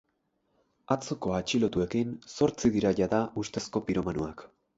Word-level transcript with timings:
Atzoko 0.95 1.35
atxilotuekin 1.39 2.15
zortzi 2.37 2.73
dira 2.79 2.93
jada 3.01 3.21
ustezko 3.45 3.85
piromanoak. 3.93 4.45